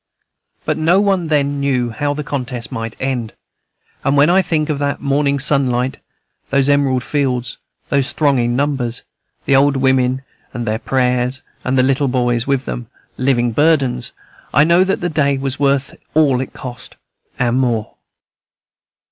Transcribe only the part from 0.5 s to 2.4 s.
But no one then knew how the